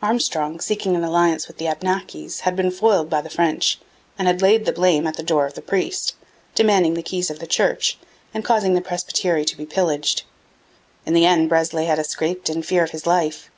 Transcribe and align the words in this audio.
Armstrong, 0.00 0.60
seeking 0.60 0.94
an 0.94 1.02
alliance 1.02 1.48
with 1.48 1.56
the 1.58 1.66
Abnakis, 1.66 2.42
had 2.42 2.54
been 2.54 2.70
foiled 2.70 3.10
by 3.10 3.20
the 3.20 3.28
French 3.28 3.80
and 4.16 4.28
had 4.28 4.40
laid 4.40 4.64
the 4.64 4.70
blame 4.72 5.08
at 5.08 5.16
the 5.16 5.24
door 5.24 5.44
of 5.44 5.54
the 5.54 5.60
priest, 5.60 6.14
demanding 6.54 6.94
the 6.94 7.02
keys 7.02 7.30
of 7.32 7.40
the 7.40 7.48
church 7.48 7.98
and 8.32 8.44
causing 8.44 8.74
the 8.74 8.80
presbytery 8.80 9.44
to 9.44 9.56
be 9.56 9.66
pillaged. 9.66 10.22
In 11.04 11.14
the 11.14 11.26
end 11.26 11.48
Breslay 11.50 11.86
had 11.86 11.98
escaped 11.98 12.48
in 12.48 12.62
fear 12.62 12.84
of 12.84 12.92
his 12.92 13.08
life. 13.08 13.50